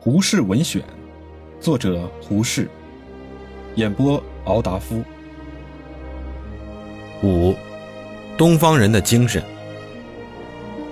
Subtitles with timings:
[0.00, 0.80] 胡适文选，
[1.60, 2.68] 作者胡适，
[3.74, 5.02] 演播敖达夫。
[7.24, 7.52] 五，
[8.36, 9.42] 东方人的精神。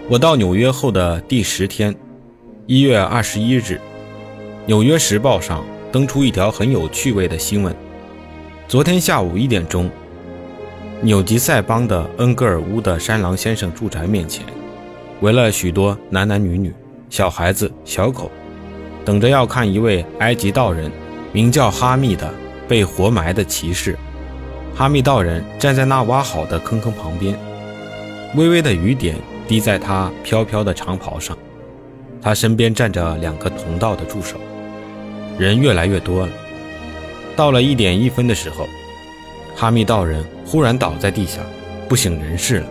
[0.08, 1.94] 我到纽约后的第十天，
[2.66, 3.74] 一月二十一日，
[4.66, 7.72] 《纽约时报》上登出一条很有趣味的新闻：
[8.66, 9.88] 昨天下午一点钟，
[11.00, 14.44] 纽吉塞邦的恩格尔乌的山狼先生住宅面前，
[15.20, 16.74] 围了许多男男女女、
[17.08, 18.28] 小孩子、小狗。
[19.06, 20.90] 等着要看一位埃及道人，
[21.32, 22.28] 名叫哈密的
[22.66, 23.96] 被活埋的骑士。
[24.74, 27.38] 哈密道人站在那挖好的坑坑旁边，
[28.34, 29.14] 微微的雨点
[29.46, 31.38] 滴在他飘飘的长袍上。
[32.20, 34.38] 他身边站着两个同道的助手。
[35.38, 36.32] 人越来越多了。
[37.36, 38.66] 到了一点一分的时候，
[39.54, 41.40] 哈密道人忽然倒在地下，
[41.88, 42.66] 不省人事了。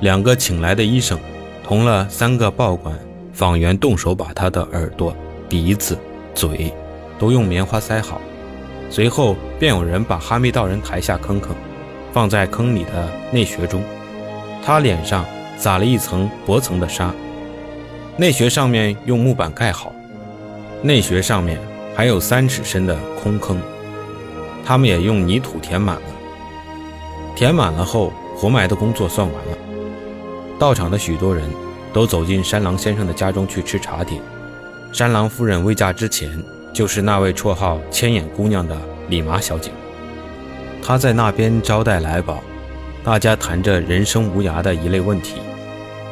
[0.00, 1.18] 两个请来的医生，
[1.64, 2.96] 同了三个报馆。
[3.38, 5.14] 访员动手把他的耳朵、
[5.48, 5.96] 鼻子、
[6.34, 6.74] 嘴
[7.20, 8.20] 都用棉花塞好，
[8.90, 11.54] 随后便有人把哈密道人抬下坑坑，
[12.12, 13.80] 放在坑里的内穴中。
[14.60, 15.24] 他脸上
[15.56, 17.14] 撒了一层薄层的沙，
[18.16, 19.92] 内穴上面用木板盖好，
[20.82, 21.60] 内穴上面
[21.94, 23.56] 还有三尺深的空坑，
[24.66, 26.02] 他们也用泥土填满了。
[27.36, 29.56] 填满了后，活埋的工作算完了。
[30.58, 31.48] 到场的许多人。
[31.98, 34.22] 都走进山狼先生的家中去吃茶点。
[34.92, 36.40] 山狼夫人未嫁之前，
[36.72, 38.76] 就是那位绰号“千眼姑娘”的
[39.08, 39.72] 李麻小姐。
[40.80, 42.38] 她在那边招待来宝，
[43.02, 45.40] 大家谈着人生无涯的一类问题，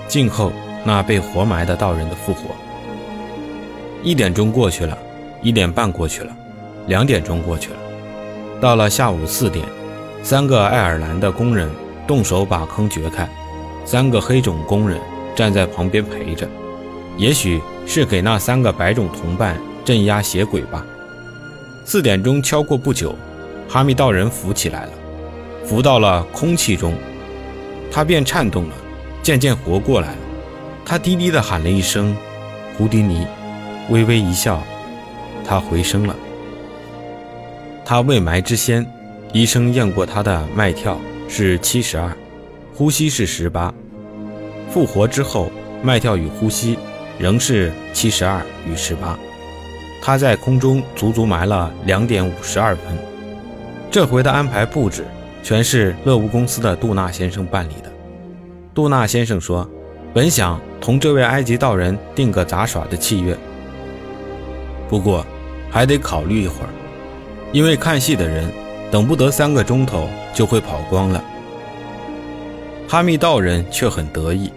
[0.09, 2.51] 静候那被活埋的道人的复活。
[4.03, 4.99] 一点钟过去了，
[5.41, 6.37] 一点半过去了，
[6.89, 7.77] 两点钟过去了。
[8.61, 9.65] 到了下午四点，
[10.21, 11.71] 三个爱尔兰的工人
[12.09, 13.29] 动手把坑掘开，
[13.85, 14.99] 三个黑种工人。
[15.37, 16.49] 站在旁边陪着，
[17.19, 20.85] 也许是给那三个白种同伴镇压邪鬼吧。
[21.85, 23.15] 四点钟敲过不久，
[23.69, 24.93] 哈密道人浮起来了，
[25.65, 26.95] 浮到了空气中，
[27.93, 28.75] 他便颤动了，
[29.23, 30.19] 渐渐活过来了。
[30.85, 32.17] 他低低地喊了一声
[32.79, 33.27] “胡迪尼”，
[33.91, 34.63] 微微一笑，
[35.45, 36.17] 他回声了。
[37.85, 38.85] 他未埋之先，
[39.33, 42.11] 医生验过他的脉跳是七十二，
[42.75, 43.73] 呼吸是十八。
[44.71, 45.51] 复活之后，
[45.83, 46.79] 脉跳与呼吸
[47.19, 49.19] 仍是七十二与十八。
[50.03, 52.97] 他在空中足足埋了两点五十二分。
[53.91, 55.05] 这回的安排布置
[55.43, 57.91] 全是乐屋公司的杜纳先生办理的。
[58.75, 59.69] 杜纳先生说
[60.13, 63.37] ：“本想同这位埃及道人定个杂耍的契约，
[64.89, 65.25] 不过
[65.71, 66.69] 还得考虑一会儿，
[67.53, 68.53] 因为看戏的人
[68.91, 71.25] 等不得三个钟头就会跑光了。”
[72.89, 74.51] 哈密道人却很得意。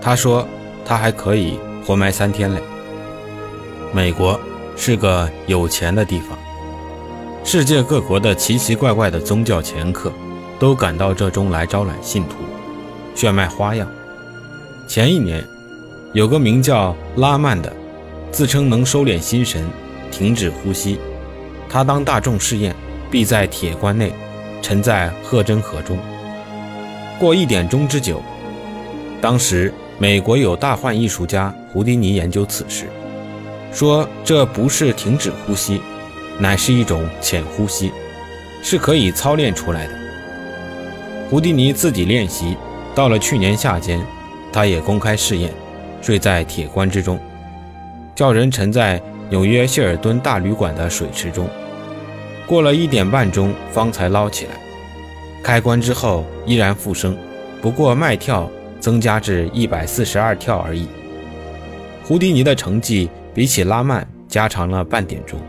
[0.00, 0.46] 他说
[0.84, 2.60] ：“他还可以活埋三天嘞。”
[3.92, 4.38] 美国
[4.76, 6.38] 是个有钱的地方，
[7.42, 10.12] 世界各国的奇奇怪怪的宗教掮客
[10.58, 12.36] 都赶到这中来招揽信徒，
[13.14, 13.88] 炫卖花样。
[14.86, 15.44] 前一年，
[16.12, 17.72] 有个名叫拉曼的，
[18.30, 19.68] 自称能收敛心神、
[20.12, 20.98] 停止呼吸。
[21.68, 22.74] 他当大众试验，
[23.10, 24.12] 必在铁棺内
[24.62, 25.98] 沉在赫真河中，
[27.18, 28.22] 过一点钟之久。
[29.20, 29.72] 当时。
[29.98, 32.84] 美国有大幻艺术家胡迪尼研究此事，
[33.72, 35.80] 说这不是停止呼吸，
[36.38, 37.90] 乃是一种浅呼吸，
[38.62, 39.94] 是可以操练出来的。
[41.30, 42.58] 胡迪尼自己练习，
[42.94, 43.98] 到了去年夏间，
[44.52, 45.50] 他也公开试验，
[46.02, 47.18] 睡在铁棺之中，
[48.14, 49.00] 叫人沉在
[49.30, 51.48] 纽约谢尔顿大旅馆的水池中，
[52.46, 54.50] 过了一点半钟方才捞起来，
[55.46, 57.16] 开棺之后依然复生，
[57.62, 58.50] 不过脉跳。
[58.78, 60.86] 增加至一百四十二跳而已。
[62.04, 65.40] 胡迪尼的成绩比起拉曼加长了半点钟，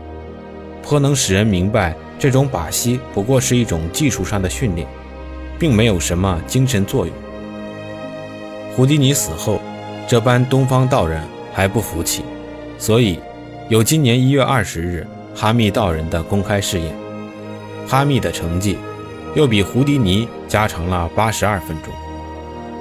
[0.82, 4.88] 颇能使人明白这种把戏不过是一种技术上的训练，
[5.56, 7.14] 并没有什么精神作用。
[8.74, 9.60] 胡迪尼死后，
[10.08, 11.22] 这般东方道人
[11.52, 12.24] 还不服气，
[12.76, 13.20] 所以
[13.68, 16.92] 有今年一月二十日哈密道人的公开试验。
[17.86, 18.78] 哈密的成绩
[19.34, 21.92] 又比胡迪尼加长了八十二分钟。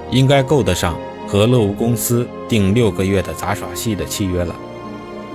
[0.09, 0.97] 应该够得上
[1.27, 4.55] 和乐屋公司订六个月的杂耍戏的契约了。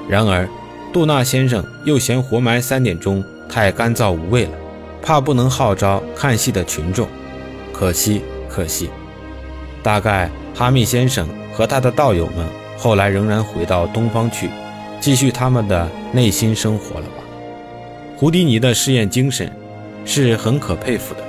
[0.09, 0.49] 然而，
[0.93, 4.53] 杜纳先生又嫌活埋三点钟太干燥无味了，
[5.03, 7.07] 怕不能号召看戏的群众。
[7.73, 8.89] 可惜，可惜。
[9.83, 12.47] 大概哈密先生和他的道友们
[12.79, 14.49] 后来仍然回到东方去，
[15.01, 17.23] 继续他们的内心生活了吧？
[18.17, 19.53] 胡迪尼的试验精神
[20.05, 21.23] 是很可佩服的。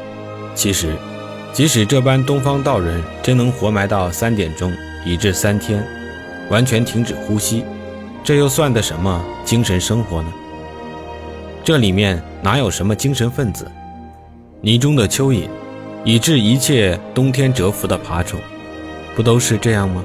[0.55, 0.95] 其实。
[1.53, 4.73] 即使这般东方道人真能活埋到三点钟，
[5.05, 5.85] 以至三天，
[6.49, 7.63] 完全停止呼吸，
[8.23, 10.33] 这又算得什么精神生活呢？
[11.63, 13.67] 这里面哪有什么精神分子？
[14.61, 15.47] 泥中的蚯蚓，
[16.03, 18.39] 以致一切冬天蛰伏的爬虫，
[19.15, 20.03] 不都是这样吗？